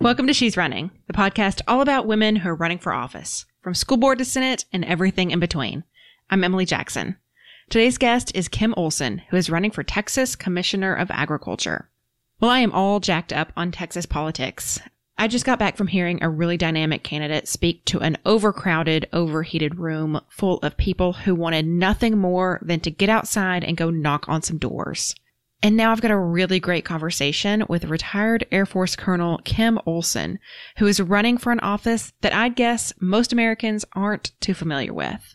[0.00, 3.74] Welcome to She's Running, the podcast all about women who are running for office, from
[3.74, 5.82] school board to Senate and everything in between.
[6.30, 7.16] I'm Emily Jackson.
[7.68, 11.90] Today's guest is Kim Olson, who is running for Texas Commissioner of Agriculture.
[12.38, 14.78] Well, I am all jacked up on Texas politics.
[15.18, 19.80] I just got back from hearing a really dynamic candidate speak to an overcrowded, overheated
[19.80, 24.28] room full of people who wanted nothing more than to get outside and go knock
[24.28, 25.16] on some doors.
[25.60, 30.38] And now I've got a really great conversation with retired Air Force Colonel Kim Olson,
[30.76, 35.34] who is running for an office that I'd guess most Americans aren't too familiar with.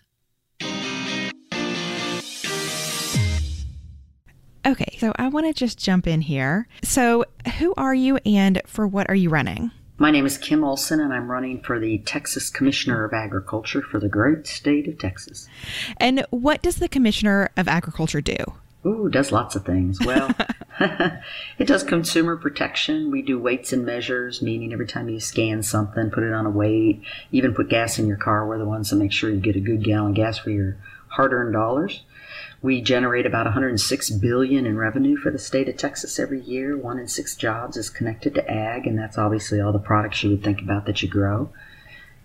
[4.66, 6.70] Okay, so I want to just jump in here.
[6.84, 7.26] So,
[7.60, 9.72] who are you and for what are you running?
[9.98, 14.00] My name is Kim Olson, and I'm running for the Texas Commissioner of Agriculture for
[14.00, 15.50] the great state of Texas.
[15.98, 18.38] And what does the Commissioner of Agriculture do?
[18.86, 20.00] Ooh, does lots of things.
[20.06, 20.30] Well,
[21.60, 23.12] it does consumer protection.
[23.12, 26.50] We do weights and measures, meaning every time you scan something, put it on a
[26.50, 28.48] weight, even put gas in your car.
[28.48, 30.78] We're the ones that make sure you get a good gallon gas for your
[31.10, 32.04] hard-earned dollars.
[32.62, 36.78] We generate about 106 billion in revenue for the state of Texas every year.
[36.78, 40.32] One in six jobs is connected to ag, and that's obviously all the products you
[40.32, 41.50] would think about that you grow.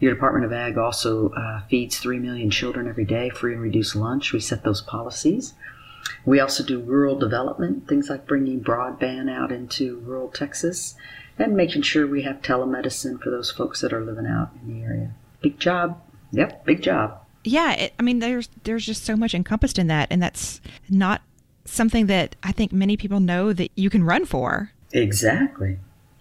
[0.00, 3.96] Your Department of Ag also uh, feeds 3 million children every day, free and reduced
[3.96, 4.33] lunch.
[4.33, 5.55] We set those policies.
[6.25, 10.95] We also do rural development, things like bringing broadband out into rural Texas
[11.39, 14.84] and making sure we have telemedicine for those folks that are living out in the
[14.84, 15.12] area.
[15.41, 16.01] Big job.
[16.33, 17.20] Yep, big job.
[17.45, 21.23] Yeah, it, I mean there's there's just so much encompassed in that and that's not
[21.64, 24.73] something that I think many people know that you can run for.
[24.92, 25.79] Exactly.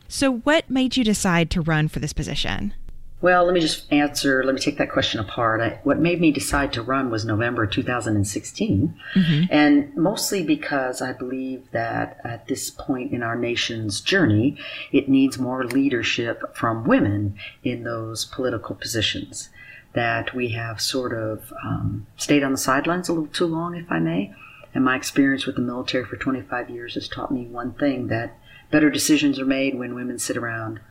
[0.08, 2.74] So what made you decide to run for this position?
[3.20, 5.60] Well, let me just answer, let me take that question apart.
[5.60, 9.44] I, what made me decide to run was November 2016, mm-hmm.
[9.50, 14.58] and mostly because I believe that at this point in our nation's journey,
[14.92, 19.50] it needs more leadership from women in those political positions.
[19.94, 23.92] That we have sort of um, stayed on the sidelines a little too long, if
[23.92, 24.32] I may.
[24.76, 28.38] And my experience with the military for 25 years has taught me one thing that
[28.70, 30.82] better decisions are made when women sit around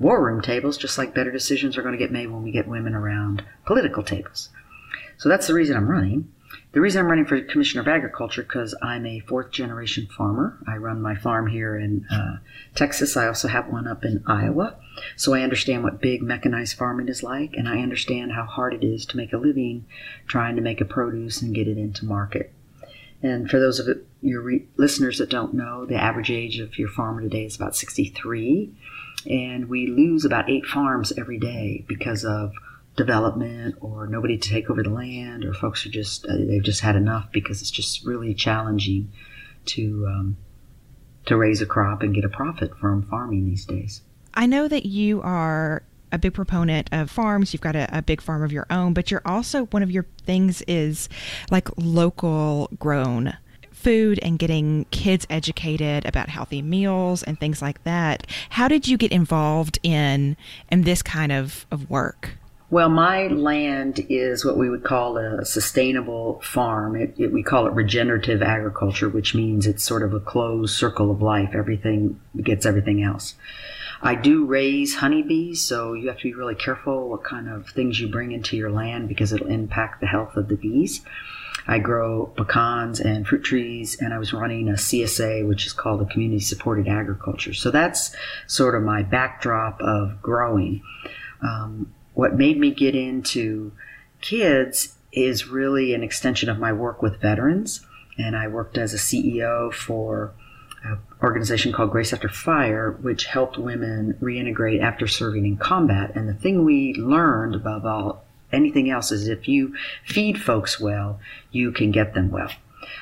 [0.00, 2.66] war room tables, just like better decisions are going to get made when we get
[2.66, 4.48] women around political tables.
[5.18, 6.32] So that's the reason I'm running.
[6.72, 10.58] The reason I'm running for Commissioner of Agriculture because I'm a fourth generation farmer.
[10.66, 12.38] I run my farm here in uh,
[12.74, 13.16] Texas.
[13.16, 14.76] I also have one up in Iowa.
[15.16, 18.84] So I understand what big mechanized farming is like, and I understand how hard it
[18.84, 19.84] is to make a living
[20.26, 22.52] trying to make a produce and get it into market.
[23.22, 23.88] And for those of
[24.22, 27.76] your re- listeners that don't know, the average age of your farmer today is about
[27.76, 28.72] 63
[29.26, 32.52] and we lose about eight farms every day because of
[32.96, 36.80] development or nobody to take over the land or folks are just uh, they've just
[36.80, 39.10] had enough because it's just really challenging
[39.64, 40.36] to um,
[41.26, 44.02] to raise a crop and get a profit from farming these days.
[44.34, 45.82] I know that you are
[46.12, 47.52] a big proponent of farms.
[47.52, 50.06] You've got a, a, big farm of your own, but you're also one of your
[50.24, 51.08] things is
[51.50, 53.36] like local grown
[53.80, 58.26] food and getting kids educated about healthy meals and things like that.
[58.50, 60.36] How did you get involved in
[60.70, 62.36] in this kind of, of work?
[62.70, 66.94] Well, my land is what we would call a sustainable farm.
[66.94, 71.10] It, it, we call it regenerative agriculture, which means it's sort of a closed circle
[71.10, 71.50] of life.
[71.52, 73.34] Everything gets everything else.
[74.02, 77.98] I do raise honeybees, so you have to be really careful what kind of things
[77.98, 81.02] you bring into your land because it'll impact the health of the bees.
[81.66, 86.02] I grow pecans and fruit trees, and I was running a CSA, which is called
[86.02, 87.54] a community supported agriculture.
[87.54, 88.14] So that's
[88.46, 90.82] sort of my backdrop of growing.
[91.42, 93.72] Um, what made me get into
[94.20, 97.84] kids is really an extension of my work with veterans,
[98.18, 100.32] and I worked as a CEO for
[100.84, 106.12] an organization called Grace After Fire, which helped women reintegrate after serving in combat.
[106.14, 109.74] And the thing we learned above all anything else is if you
[110.04, 112.50] feed folks well, you can get them well.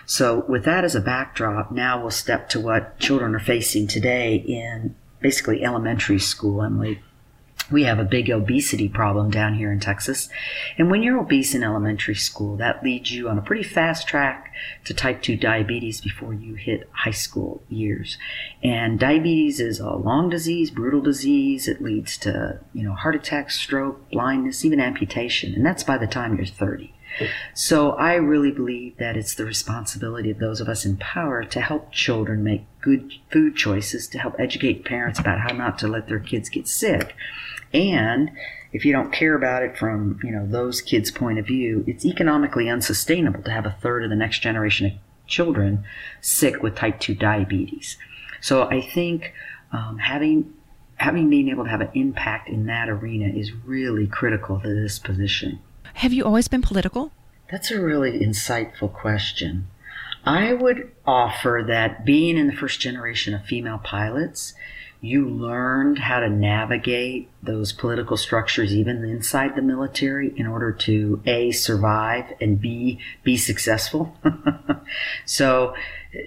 [0.06, 4.37] So with that as a backdrop, now we'll step to what children are facing today
[4.37, 7.00] in basically elementary school, Emily
[7.70, 10.29] we have a big obesity problem down here in Texas.
[10.79, 14.53] And when you're obese in elementary school, that leads you on a pretty fast track
[14.85, 18.17] to type 2 diabetes before you hit high school years.
[18.62, 21.69] And diabetes is a long disease, brutal disease.
[21.69, 25.55] It leads to, you know, heart attack, stroke, blindness, even amputation.
[25.55, 26.94] And that's by the time you're 30.
[27.55, 31.61] So I really believe that it's the responsibility of those of us in power to
[31.61, 36.06] help children make good food choices, to help educate parents about how not to let
[36.06, 37.17] their kids get sick.
[37.73, 38.31] And
[38.73, 42.05] if you don't care about it from, you know, those kids' point of view, it's
[42.05, 44.93] economically unsustainable to have a third of the next generation of
[45.26, 45.85] children
[46.20, 47.97] sick with type 2 diabetes.
[48.41, 49.32] So I think
[49.73, 50.55] um, having
[50.97, 54.99] having been able to have an impact in that arena is really critical to this
[54.99, 55.61] position.
[55.94, 57.12] Have you always been political?
[57.50, 59.69] That's a really insightful question.
[60.25, 64.55] I would offer that being in the first generation of female pilots,
[65.00, 71.22] you learned how to navigate those political structures even inside the military in order to
[71.24, 74.16] a survive and b be successful
[75.24, 75.72] so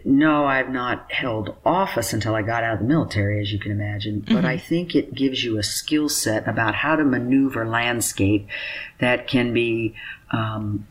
[0.06, 3.71] no i've not held office until i got out of the military as you can
[3.71, 4.35] imagine mm-hmm.
[4.35, 8.47] but i think it gives you a skill set about how to maneuver landscape
[9.00, 9.94] that can be
[10.31, 10.88] um,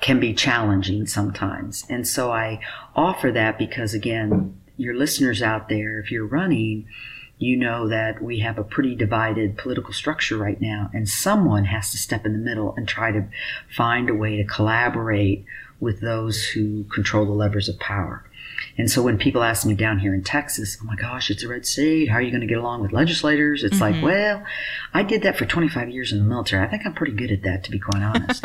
[0.00, 2.58] can be challenging sometimes and so i
[2.94, 6.86] offer that because again your listeners out there, if you're running,
[7.38, 11.90] you know that we have a pretty divided political structure right now, and someone has
[11.90, 13.28] to step in the middle and try to
[13.74, 15.44] find a way to collaborate
[15.78, 18.24] with those who control the levers of power.
[18.78, 21.48] And so when people ask me down here in Texas, oh my gosh, it's a
[21.48, 22.08] red state.
[22.08, 23.62] How are you going to get along with legislators?
[23.62, 23.96] It's mm-hmm.
[23.96, 24.44] like, well,
[24.94, 26.64] I did that for 25 years in the military.
[26.64, 28.44] I think I'm pretty good at that, to be quite honest.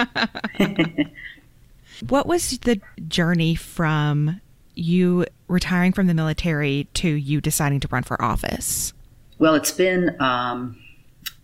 [2.10, 4.42] what was the journey from
[4.82, 8.94] you retiring from the military to you deciding to run for office?
[9.38, 10.81] Well, it's been um,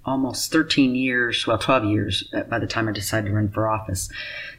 [0.07, 3.68] almost 13 years, well, 12 years uh, by the time I decided to run for
[3.68, 4.09] office.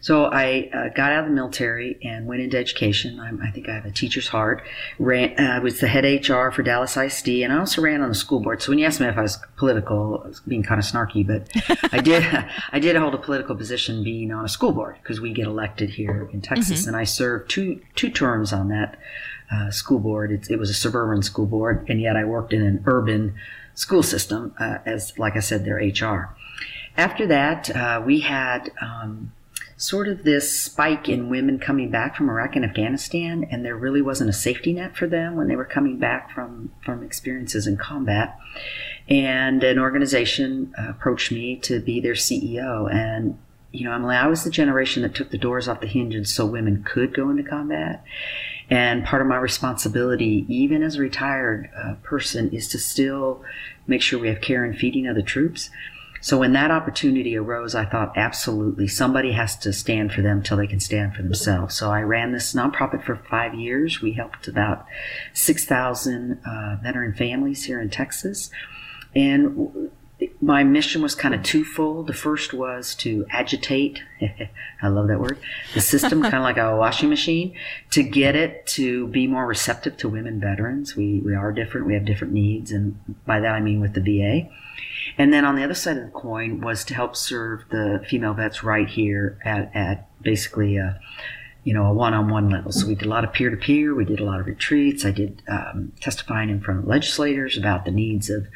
[0.01, 3.19] So I uh, got out of the military and went into education.
[3.19, 4.63] I'm, i think I have a teacher's heart.
[4.99, 8.15] Ran, uh, was the head HR for Dallas ISD, and I also ran on the
[8.15, 8.63] school board.
[8.63, 11.27] So when you asked me if I was political, I was being kind of snarky,
[11.27, 11.49] but
[11.93, 12.25] I did.
[12.73, 15.91] I did hold a political position being on a school board because we get elected
[15.91, 16.89] here in Texas, mm-hmm.
[16.89, 18.99] and I served two two terms on that
[19.51, 20.31] uh, school board.
[20.31, 23.35] It, it was a suburban school board, and yet I worked in an urban
[23.79, 26.35] school system uh, as, like I said, their HR.
[26.97, 29.31] After that, uh, we had um,
[29.77, 34.03] sort of this spike in women coming back from Iraq and Afghanistan, and there really
[34.03, 37.77] wasn't a safety net for them when they were coming back from, from experiences in
[37.77, 38.37] combat.
[39.09, 42.93] And an organization uh, approached me to be their CEO.
[42.93, 43.39] And,
[43.71, 46.47] you know, Emily, I was the generation that took the doors off the hinges so
[46.47, 48.03] women could go into combat.
[48.71, 53.43] And part of my responsibility, even as a retired uh, person, is to still
[53.87, 55.71] make sure we have care and feeding of the troops.
[56.21, 60.57] So when that opportunity arose, I thought absolutely somebody has to stand for them till
[60.57, 61.75] they can stand for themselves.
[61.77, 64.03] So I ran this nonprofit for five years.
[64.03, 64.85] We helped about
[65.33, 68.51] 6,000 uh, veteran families here in Texas.
[69.15, 69.91] And
[70.41, 72.09] my mission was kind of twofold.
[72.09, 74.03] The first was to agitate,
[74.83, 75.39] I love that word,
[75.75, 77.55] the system, kind of like a washing machine,
[77.91, 80.97] to get it to be more receptive to women veterans.
[80.97, 84.01] We, we are different, we have different needs, and by that I mean with the
[84.01, 84.49] VA.
[85.17, 88.35] And then on the other side of the coin was to help serve the female
[88.35, 91.01] vets right here at, at basically a,
[91.65, 92.73] you know, a one-on-one level.
[92.73, 93.95] So we did a lot of peer-to-peer.
[93.95, 95.05] We did a lot of retreats.
[95.05, 98.47] I did um, testifying in front of legislators about the needs of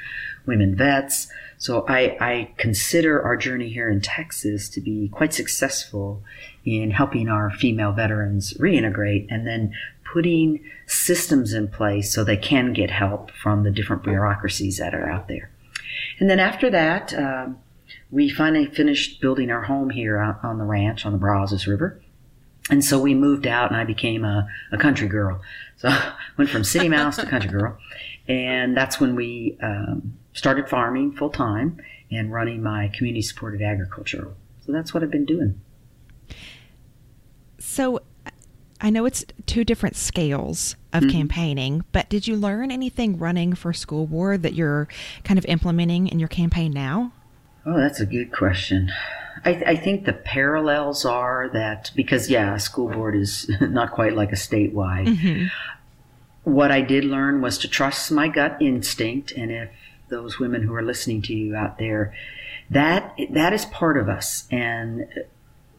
[0.47, 1.29] women vets.
[1.59, 6.23] So I, I consider our journey here in Texas to be quite successful
[6.65, 9.73] in helping our female veterans reintegrate and then
[10.13, 15.09] putting systems in place so they can get help from the different bureaucracies that are
[15.09, 15.51] out there.
[16.19, 17.59] And then after that, um,
[18.11, 22.01] we finally finished building our home here on the ranch on the Brazos River.
[22.71, 25.41] And so we moved out and I became a, a country girl.
[25.79, 25.89] So
[26.37, 27.79] went from city mouse to country girl.
[28.29, 34.29] And that's when we um, started farming full time and running my community supported agriculture.
[34.67, 35.61] So that's what I've been doing.
[37.59, 38.01] So
[38.81, 41.17] I know it's two different scales of mm-hmm.
[41.17, 44.89] campaigning, but did you learn anything running for school board that you're
[45.25, 47.13] kind of implementing in your campaign now?
[47.65, 48.91] Oh, that's a good question.
[49.45, 54.15] I, th- I, think the parallels are that because, yeah, school board is not quite
[54.15, 55.07] like a statewide.
[55.07, 55.47] Mm-hmm.
[56.43, 59.71] What I did learn was to trust my gut instinct, and if
[60.13, 62.15] those women who are listening to you out there,
[62.71, 64.47] that that is part of us.
[64.51, 65.07] And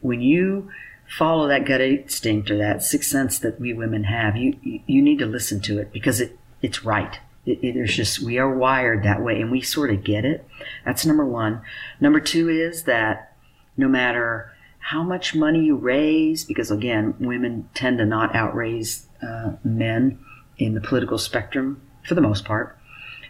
[0.01, 0.69] when you
[1.07, 5.19] follow that gut instinct or that sixth sense that we women have, you you need
[5.19, 7.19] to listen to it because it it's right.
[7.45, 10.45] It, it, there's just we are wired that way, and we sort of get it.
[10.85, 11.61] That's number one.
[12.01, 13.35] Number two is that
[13.77, 19.53] no matter how much money you raise, because again, women tend to not outraise uh,
[19.63, 20.19] men
[20.57, 22.77] in the political spectrum for the most part.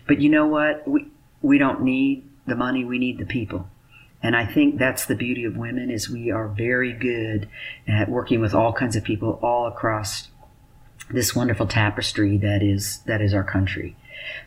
[0.08, 0.88] But you know what?
[0.88, 1.08] We,
[1.42, 3.68] we don't need the money, we need the people.
[4.22, 7.50] And I think that's the beauty of women is we are very good
[7.88, 10.30] at working with all kinds of people all across
[11.10, 13.98] this wonderful tapestry that is that is our country.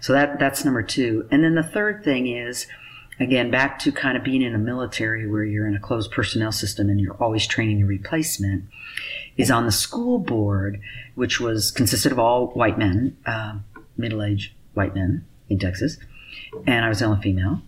[0.01, 1.29] So that that's number 2.
[1.31, 2.67] And then the third thing is
[3.21, 6.53] again back to kind of being in a military where you're in a closed personnel
[6.53, 8.65] system and you're always training your replacement
[9.37, 10.81] is on the school board
[11.15, 13.59] which was consisted of all white men uh,
[13.97, 15.99] middle-aged white men in Texas.
[16.67, 17.63] and I was the only female.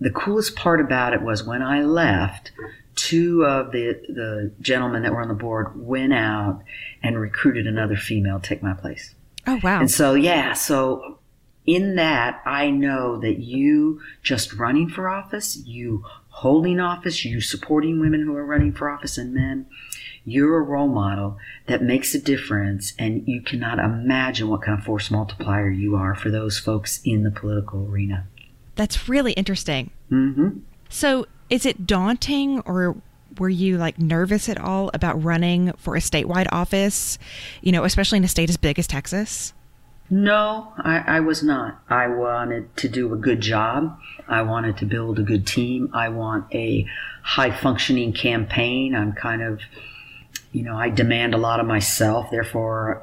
[0.00, 2.50] The coolest part about it was when I left,
[2.94, 6.62] two of the the gentlemen that were on the board went out
[7.02, 9.14] and recruited another female to take my place.
[9.46, 9.80] Oh wow!
[9.80, 11.18] And so yeah, so
[11.66, 18.00] in that I know that you just running for office, you holding office, you supporting
[18.00, 19.66] women who are running for office and men,
[20.24, 24.84] you're a role model that makes a difference, and you cannot imagine what kind of
[24.84, 28.26] force multiplier you are for those folks in the political arena.
[28.76, 29.90] That's really interesting.
[30.10, 30.58] Mm-hmm.
[30.88, 32.96] So, is it daunting or
[33.38, 37.18] were you like nervous at all about running for a statewide office,
[37.60, 39.52] you know, especially in a state as big as Texas?
[40.10, 41.80] No, I, I, was not.
[41.88, 43.98] I wanted to do a good job.
[44.28, 45.90] I wanted to build a good team.
[45.94, 46.86] I want a
[47.22, 48.94] high functioning campaign.
[48.94, 49.60] I'm kind of
[50.52, 52.30] you know, I demand a lot of myself.
[52.30, 53.02] Therefore,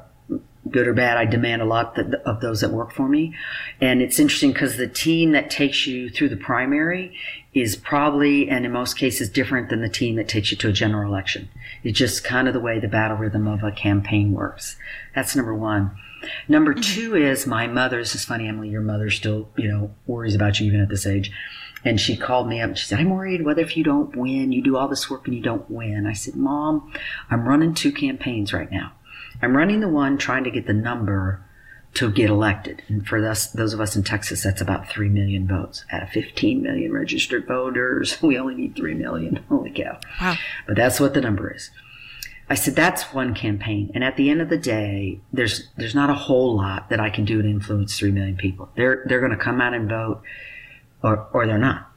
[0.70, 3.34] good or bad, I demand a lot of those that work for me.
[3.80, 7.16] And it's interesting because the team that takes you through the primary
[7.52, 10.72] is probably, and in most cases, different than the team that takes you to a
[10.72, 11.48] general election.
[11.82, 14.76] It's just kind of the way the battle rhythm of a campaign works.
[15.14, 15.90] That's number one.
[16.46, 17.98] Number two is my mother.
[17.98, 18.68] This is funny, Emily.
[18.68, 21.32] Your mother still, you know, worries about you even at this age.
[21.84, 24.52] And she called me up and she said, I'm worried whether if you don't win,
[24.52, 26.06] you do all this work and you don't win.
[26.06, 26.92] I said, Mom,
[27.30, 28.92] I'm running two campaigns right now.
[29.42, 31.42] I'm running the one trying to get the number
[31.94, 32.82] to get elected.
[32.88, 35.84] And for us, those of us in Texas, that's about 3 million votes.
[35.90, 39.36] Out of 15 million registered voters, we only need 3 million.
[39.48, 39.98] Holy cow.
[40.20, 40.36] Wow.
[40.66, 41.70] But that's what the number is.
[42.48, 43.92] I said, that's one campaign.
[43.94, 47.08] And at the end of the day, there's, there's not a whole lot that I
[47.08, 48.68] can do to influence 3 million people.
[48.76, 50.22] They're, they're going to come out and vote
[51.02, 51.90] or, or they're not.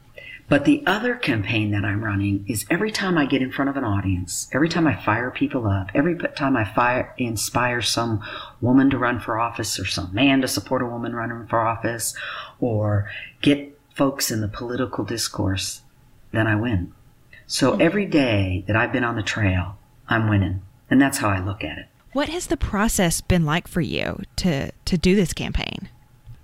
[0.50, 3.78] But the other campaign that I'm running is every time I get in front of
[3.78, 8.22] an audience, every time I fire people up, every time I fire, inspire some
[8.62, 12.14] woman to run for office or some man to support a woman running for office
[12.60, 13.10] or
[13.42, 15.82] get folks in the political discourse,
[16.32, 16.94] then I win.
[17.48, 17.82] So hmm.
[17.82, 20.62] every day that I've been on the trail, I'm winning.
[20.90, 21.88] And that's how I look at it.
[22.12, 25.90] What has the process been like for you to, to do this campaign?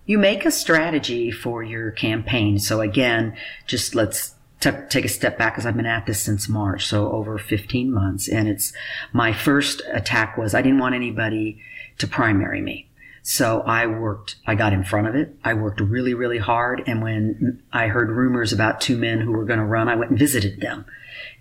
[0.10, 2.58] You make a strategy for your campaign.
[2.58, 3.38] So again,
[3.68, 7.12] just let's t- take a step back because I've been at this since March, so
[7.12, 8.28] over 15 months.
[8.28, 8.74] And it's
[9.14, 11.62] my first attack was I didn't want anybody
[12.00, 12.89] to primary me.
[13.24, 15.36] So I worked, I got in front of it.
[15.44, 16.84] I worked really, really hard.
[16.88, 20.12] And when I heard rumors about two men who were going to run, I went
[20.12, 20.86] and visited them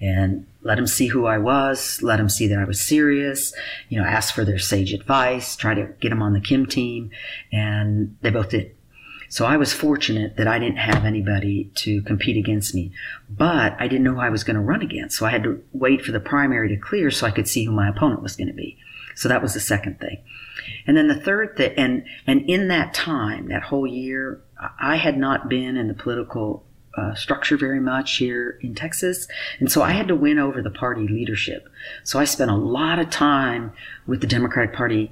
[0.00, 3.52] and let them see who I was, let them see that I was serious,
[3.88, 7.11] you know, ask for their sage advice, try to get them on the Kim team,
[7.52, 8.75] and they both did.
[9.30, 12.92] So I was fortunate that I didn't have anybody to compete against me,
[13.28, 15.18] but I didn't know who I was going to run against.
[15.18, 17.73] So I had to wait for the primary to clear so I could see who
[17.73, 18.78] my opponent was going to be.
[19.18, 20.22] So that was the second thing.
[20.87, 24.40] And then the third thing, and, and in that time, that whole year,
[24.78, 26.64] I had not been in the political
[26.96, 29.26] uh, structure very much here in Texas.
[29.58, 31.68] And so I had to win over the party leadership.
[32.04, 33.72] So I spent a lot of time
[34.06, 35.10] with the Democratic Party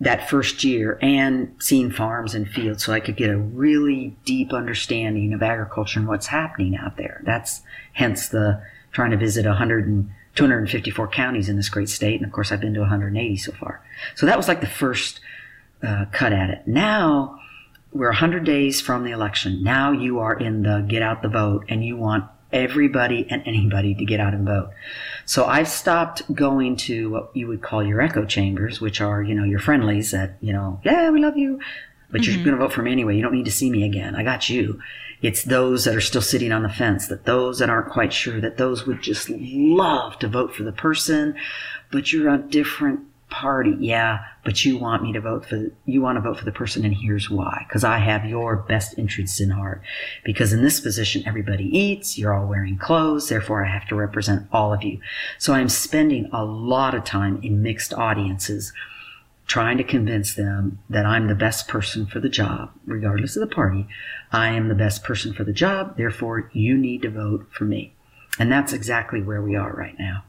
[0.00, 4.52] that first year and seeing farms and fields so I could get a really deep
[4.52, 7.22] understanding of agriculture and what's happening out there.
[7.24, 12.16] That's hence the trying to visit 100 and 254 counties in this great state.
[12.16, 13.82] And of course, I've been to 180 so far.
[14.14, 15.20] So that was like the first
[15.82, 16.66] uh, cut at it.
[16.66, 17.40] Now,
[17.92, 19.62] we're 100 days from the election.
[19.62, 23.94] Now you are in the get out the vote and you want everybody and anybody
[23.94, 24.70] to get out and vote.
[25.26, 29.34] So I've stopped going to what you would call your echo chambers, which are, you
[29.34, 31.60] know, your friendlies that, you know, yeah, we love you,
[32.14, 32.30] but mm-hmm.
[32.32, 33.16] you're going to vote for me anyway.
[33.16, 34.14] You don't need to see me again.
[34.14, 34.80] I got you.
[35.20, 38.40] It's those that are still sitting on the fence, that those that aren't quite sure,
[38.40, 41.34] that those would just love to vote for the person,
[41.90, 43.74] but you're a different party.
[43.80, 46.84] Yeah, but you want me to vote for, you want to vote for the person
[46.84, 47.66] and here's why.
[47.68, 49.82] Cause I have your best interests in heart.
[50.24, 54.46] Because in this position, everybody eats, you're all wearing clothes, therefore I have to represent
[54.52, 55.00] all of you.
[55.38, 58.72] So I'm spending a lot of time in mixed audiences
[59.46, 63.54] trying to convince them that I'm the best person for the job, regardless of the
[63.54, 63.86] party.
[64.32, 67.94] I am the best person for the job, therefore you need to vote for me.
[68.38, 70.24] And that's exactly where we are right now.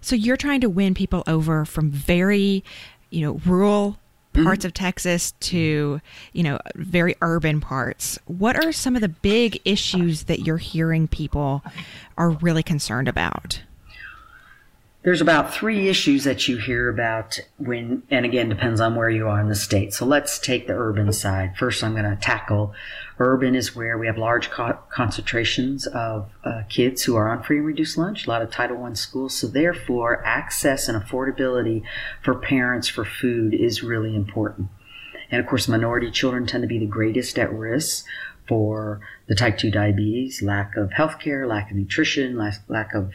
[0.00, 2.64] So you're trying to win people over from very,
[3.10, 3.98] you know, rural
[4.32, 4.44] mm-hmm.
[4.44, 4.68] parts mm-hmm.
[4.68, 6.00] of Texas to,
[6.32, 8.18] you know, very urban parts.
[8.26, 11.62] What are some of the big issues that you're hearing people
[12.16, 13.62] are really concerned about?
[15.02, 19.28] There's about three issues that you hear about when, and again, depends on where you
[19.28, 19.94] are in the state.
[19.94, 21.56] So let's take the urban side.
[21.56, 22.74] First, I'm going to tackle
[23.18, 27.58] urban is where we have large co- concentrations of uh, kids who are on free
[27.58, 29.34] and reduced lunch, a lot of Title I schools.
[29.34, 31.82] So therefore, access and affordability
[32.22, 34.68] for parents for food is really important.
[35.30, 38.04] And of course, minority children tend to be the greatest at risk
[38.50, 43.12] for the type 2 diabetes, lack of health care, lack of nutrition, lack, lack of,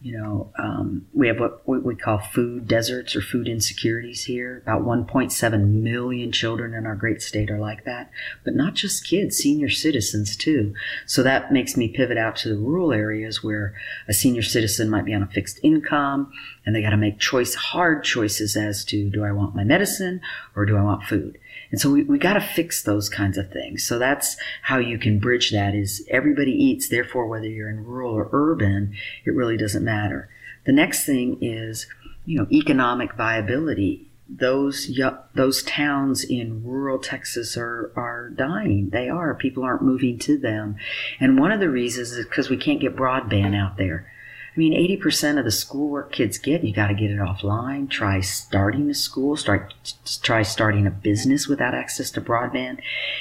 [0.00, 4.58] you know, um, we have what, we call food deserts or food insecurities here.
[4.58, 8.10] About 1.7 million children in our great state are like that,
[8.44, 10.74] but not just kids, senior citizens too.
[11.06, 13.74] So that makes me pivot out to the rural areas where
[14.06, 16.30] a senior citizen might be on a fixed income
[16.64, 20.20] and they got to make choice, hard choices as to do I want my medicine
[20.54, 21.38] or do I want food?
[21.70, 23.86] And so we, we got to fix those kinds of things.
[23.86, 26.88] So that's how you can bridge that is everybody eats.
[26.88, 28.94] Therefore, whether you're in rural or urban,
[29.24, 30.28] it really doesn't matter.
[30.64, 31.86] The next thing is,
[32.24, 34.10] you know, economic viability.
[34.28, 34.90] Those
[35.34, 38.90] those towns in rural Texas are are dying.
[38.90, 39.36] They are.
[39.36, 40.74] People aren't moving to them,
[41.20, 44.10] and one of the reasons is because we can't get broadband out there.
[44.56, 47.90] I mean, 80% of the schoolwork kids get, you got to get it offline.
[47.90, 49.74] Try starting a school, start,
[50.22, 52.78] try starting a business without access to broadband.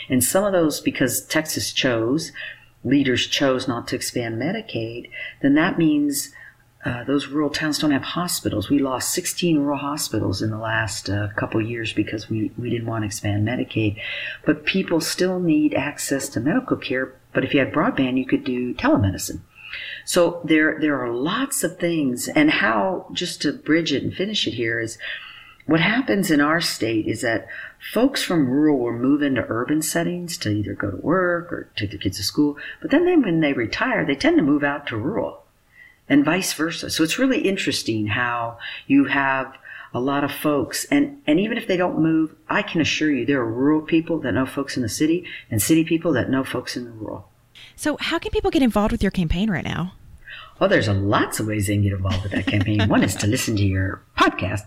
[0.07, 2.31] And some of those, because Texas chose,
[2.85, 5.09] leaders chose not to expand Medicaid,
[5.41, 6.31] then that means
[6.85, 8.69] uh, those rural towns don't have hospitals.
[8.69, 12.87] We lost 16 rural hospitals in the last uh, couple years because we, we didn't
[12.87, 13.99] want to expand Medicaid.
[14.45, 17.13] But people still need access to medical care.
[17.33, 19.41] But if you had broadband, you could do telemedicine.
[20.05, 24.47] So there, there are lots of things and how, just to bridge it and finish
[24.47, 24.97] it here is
[25.65, 27.47] what happens in our state is that
[27.91, 31.89] folks from rural will move into urban settings to either go to work or take
[31.89, 32.57] their kids to school.
[32.81, 35.43] But then, then when they retire, they tend to move out to rural
[36.07, 36.89] and vice versa.
[36.89, 39.57] So it's really interesting how you have
[39.93, 43.25] a lot of folks and, and even if they don't move, I can assure you
[43.25, 46.43] there are rural people that know folks in the city and city people that know
[46.43, 47.29] folks in the rural.
[47.75, 49.93] So, how can people get involved with your campaign right now?
[50.59, 52.87] Well, there's lots of ways they can get involved with that campaign.
[52.87, 54.61] One is to listen to your podcast,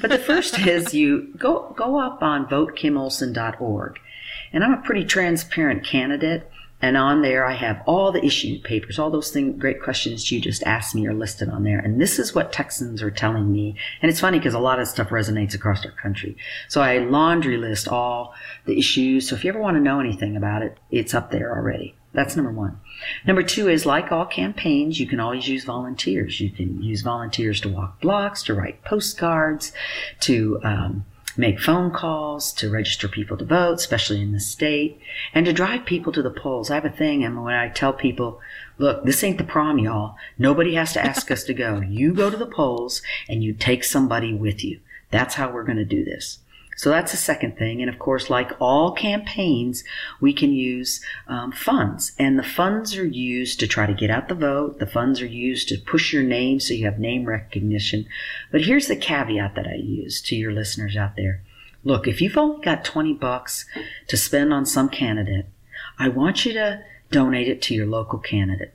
[0.00, 4.00] but the first is you go go up on votekimolson.org,
[4.52, 6.50] and I'm a pretty transparent candidate.
[6.80, 10.40] And on there, I have all the issue papers, all those things, great questions you
[10.40, 11.80] just asked me are listed on there.
[11.80, 13.74] And this is what Texans are telling me.
[14.00, 16.36] And it's funny because a lot of stuff resonates across our country.
[16.68, 18.32] So I laundry list all
[18.64, 19.28] the issues.
[19.28, 21.96] So if you ever want to know anything about it, it's up there already.
[22.12, 22.80] That's number one.
[23.26, 26.40] Number two is like all campaigns, you can always use volunteers.
[26.40, 29.72] You can use volunteers to walk blocks, to write postcards,
[30.20, 31.04] to um,
[31.36, 35.00] make phone calls, to register people to vote, especially in the state,
[35.34, 36.70] and to drive people to the polls.
[36.70, 38.40] I have a thing, and when I tell people,
[38.78, 40.16] look, this ain't the prom, y'all.
[40.38, 41.80] Nobody has to ask us to go.
[41.80, 44.80] You go to the polls and you take somebody with you.
[45.10, 46.38] That's how we're going to do this.
[46.78, 47.82] So that's the second thing.
[47.82, 49.82] And of course, like all campaigns,
[50.20, 52.12] we can use um, funds.
[52.20, 54.78] And the funds are used to try to get out the vote.
[54.78, 58.06] The funds are used to push your name so you have name recognition.
[58.52, 61.42] But here's the caveat that I use to your listeners out there.
[61.82, 63.66] Look, if you've only got 20 bucks
[64.06, 65.46] to spend on some candidate,
[65.98, 68.72] I want you to donate it to your local candidate.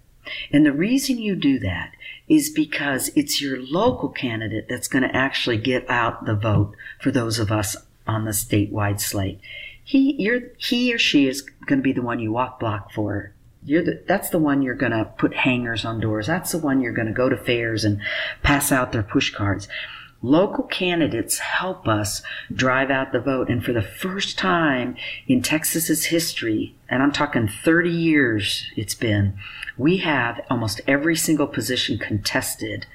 [0.51, 1.93] And the reason you do that
[2.27, 7.09] is because it's your local candidate that's going to actually get out the vote for
[7.09, 9.39] those of us on the statewide slate.
[9.83, 13.33] He, you're, he or she is going to be the one you walk block for.
[13.65, 16.27] You're the, that's the one you're going to put hangers on doors.
[16.27, 18.01] That's the one you're going to go to fairs and
[18.41, 19.67] pass out their push cards.
[20.21, 23.49] Local candidates help us drive out the vote.
[23.49, 24.95] And for the first time
[25.27, 29.37] in Texas's history, and I'm talking 30 years it's been,
[29.77, 32.85] we have almost every single position contested.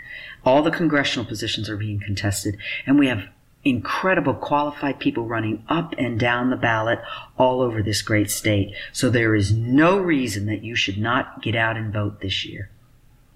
[0.45, 2.57] All the congressional positions are being contested.
[2.87, 3.29] And we have
[3.65, 7.01] incredible qualified people running up and down the ballot
[7.37, 8.75] all over this great state.
[8.93, 12.71] So there is no reason that you should not get out and vote this year.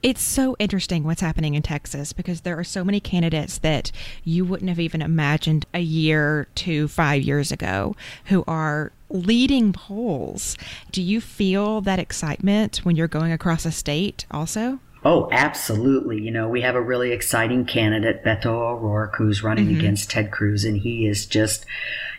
[0.02, 3.92] It's so interesting what's happening in Texas because there are so many candidates that
[4.24, 10.56] you wouldn't have even imagined a year to five years ago who are leading polls.
[10.90, 14.80] Do you feel that excitement when you're going across a state also?
[15.04, 16.20] Oh, absolutely.
[16.20, 19.80] You know, we have a really exciting candidate, Beto O'Rourke, who's running mm-hmm.
[19.80, 21.66] against Ted Cruz, and he is just,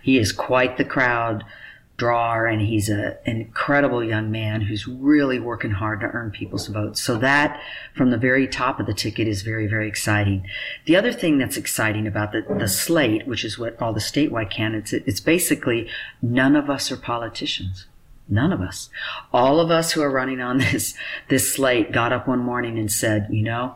[0.02, 1.46] he is quite the crowd
[1.96, 6.68] drawer, and he's a, an incredible young man who's really working hard to earn people's
[6.68, 7.02] votes.
[7.02, 7.62] So that,
[7.96, 10.46] from the very top of the ticket, is very, very exciting.
[10.86, 14.52] The other thing that's exciting about the, the slate, which is what all the statewide
[14.52, 15.88] candidates, it's basically
[16.22, 17.86] none of us are politicians.
[18.30, 18.90] None of us.
[19.32, 20.96] All of us who are running on this,
[21.30, 23.76] this slate got up one morning and said, you know,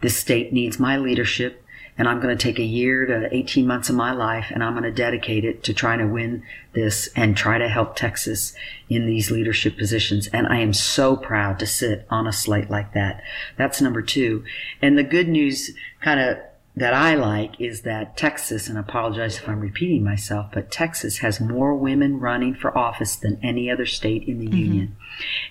[0.00, 1.62] this state needs my leadership
[1.98, 4.72] and I'm going to take a year to 18 months of my life and I'm
[4.72, 8.54] going to dedicate it to trying to win this and try to help Texas
[8.88, 10.26] in these leadership positions.
[10.28, 13.22] And I am so proud to sit on a slate like that.
[13.58, 14.42] That's number two.
[14.80, 16.38] And the good news kind of
[16.74, 21.18] that I like is that Texas, and I apologize if I'm repeating myself, but Texas
[21.18, 24.56] has more women running for office than any other state in the mm-hmm.
[24.56, 24.96] union.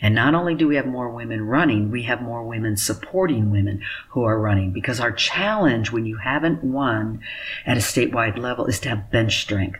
[0.02, 3.84] And not only do we have more women running, we have more women supporting women
[4.10, 7.22] who are running because our challenge when you haven't won
[7.68, 9.80] at a statewide level is to have bench strength.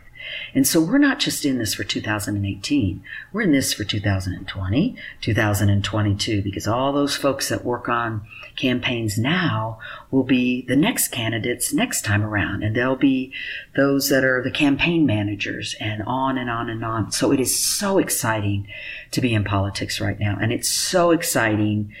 [0.54, 3.02] And so we're not just in this for 2018.
[3.32, 9.78] We're in this for 2020, 2022, because all those folks that work on campaigns now
[10.10, 12.62] will be the next candidates next time around.
[12.62, 13.32] And they'll be
[13.76, 17.12] those that are the campaign managers and on and on and on.
[17.12, 18.68] So it is so exciting
[19.12, 20.38] to be in politics right now.
[20.40, 21.92] And it's so exciting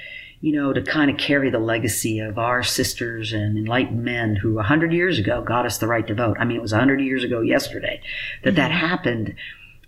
[0.42, 4.58] you know, to kind of carry the legacy of our sisters and enlightened men who
[4.58, 6.36] a hundred years ago got us the right to vote.
[6.38, 8.02] I mean, it was a hundred years ago yesterday
[8.42, 8.56] that mm-hmm.
[8.56, 9.36] that happened.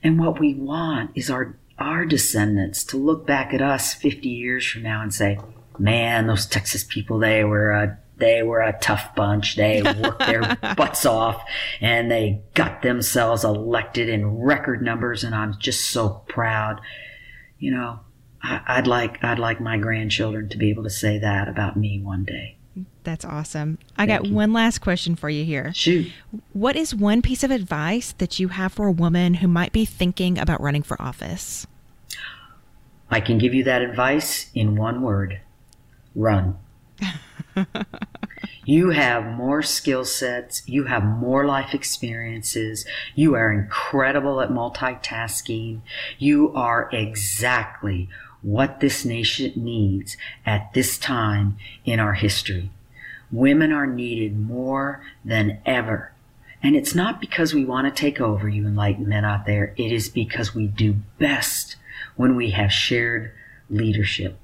[0.05, 4.65] And what we want is our, our descendants to look back at us 50 years
[4.65, 5.41] from now and say,
[5.77, 9.57] man, those Texas people, they were a, they were a tough bunch.
[9.57, 11.43] They worked their butts off
[11.81, 15.25] and they got themselves elected in record numbers.
[15.25, 16.81] And I'm just so proud.
[17.59, 18.01] You know,
[18.45, 22.01] I, would like I'd like my grandchildren to be able to say that about me
[22.01, 22.57] one day.
[23.05, 23.79] That's awesome.
[23.97, 24.35] I Thank got you.
[24.35, 25.73] one last question for you here.
[25.75, 26.11] Shoot.
[26.53, 29.85] What is one piece of advice that you have for a woman who might be
[29.85, 31.67] thinking about running for office?
[33.11, 35.41] I can give you that advice in one word.
[36.15, 36.57] Run.
[38.67, 40.63] You have more skill sets.
[40.67, 42.87] You have more life experiences.
[43.15, 45.83] You are incredible at multitasking.
[46.19, 48.09] You are exactly
[48.45, 52.71] what this nation needs at this time in our history.
[53.33, 56.13] Women are needed more than ever.
[56.63, 59.75] And it's not because we want to take over you enlightened men out there.
[59.77, 61.77] It is because we do best
[62.17, 63.33] when we have shared
[63.71, 64.39] leadership.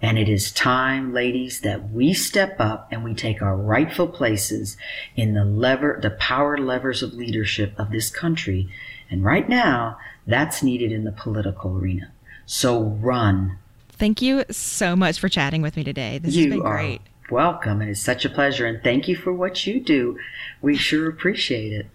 [0.00, 4.76] And it is time, ladies, that we step up and we take our rightful places
[5.14, 8.68] in the lever, the power levers of leadership of this country.
[9.10, 12.12] And right now, that's needed in the political arena.
[12.52, 13.58] So run.
[13.90, 16.18] Thank you so much for chatting with me today.
[16.18, 17.00] This you has been great.
[17.30, 17.80] welcome.
[17.80, 18.66] It is such a pleasure.
[18.66, 20.18] And thank you for what you do.
[20.60, 21.86] We sure appreciate it.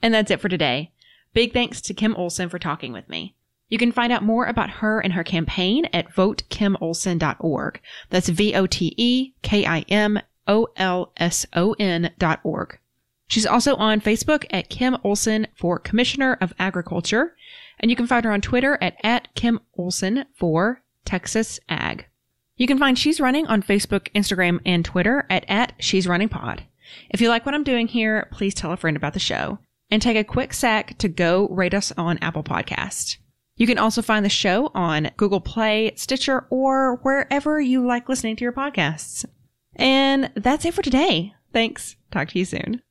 [0.00, 0.92] And that's it for today.
[1.34, 3.34] Big thanks to Kim Olson for talking with me.
[3.68, 7.80] You can find out more about her and her campaign at votekimolson.org.
[8.10, 12.78] That's V O T E K I M O L S O N dot org.
[13.30, 17.36] She's also on Facebook at Kim Olson for Commissioner of Agriculture,
[17.78, 22.06] and you can find her on Twitter at, at Kim Olson for Texas Ag.
[22.56, 26.64] You can find She's Running on Facebook, Instagram, and Twitter at, at She's Running Pod.
[27.10, 29.60] If you like what I'm doing here, please tell a friend about the show
[29.92, 33.18] and take a quick sec to go rate us on Apple Podcast.
[33.54, 38.34] You can also find the show on Google Play, Stitcher, or wherever you like listening
[38.34, 39.24] to your podcasts.
[39.76, 41.34] And that's it for today.
[41.52, 41.94] Thanks.
[42.10, 42.82] Talk to you soon.